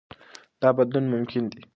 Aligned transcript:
دا 0.61 0.69
بدلون 0.77 1.05
ممکن 1.13 1.43
دی. 1.51 1.59